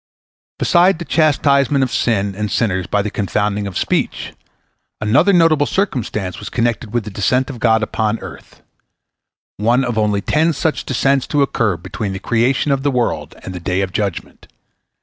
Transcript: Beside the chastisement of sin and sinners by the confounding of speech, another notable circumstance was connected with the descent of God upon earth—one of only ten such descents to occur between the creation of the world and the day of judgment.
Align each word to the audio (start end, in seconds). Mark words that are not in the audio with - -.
Beside 0.57 0.97
the 0.97 1.05
chastisement 1.05 1.83
of 1.83 1.91
sin 1.93 2.33
and 2.33 2.49
sinners 2.49 2.87
by 2.87 3.03
the 3.03 3.11
confounding 3.11 3.67
of 3.67 3.77
speech, 3.77 4.33
another 4.99 5.31
notable 5.31 5.67
circumstance 5.67 6.39
was 6.39 6.49
connected 6.49 6.91
with 6.91 7.03
the 7.03 7.11
descent 7.11 7.51
of 7.51 7.59
God 7.59 7.83
upon 7.83 8.17
earth—one 8.17 9.85
of 9.85 9.99
only 9.99 10.21
ten 10.21 10.53
such 10.53 10.85
descents 10.87 11.27
to 11.27 11.43
occur 11.43 11.77
between 11.77 12.13
the 12.13 12.19
creation 12.19 12.71
of 12.71 12.81
the 12.81 12.89
world 12.89 13.35
and 13.43 13.53
the 13.53 13.59
day 13.59 13.81
of 13.81 13.93
judgment. 13.93 14.47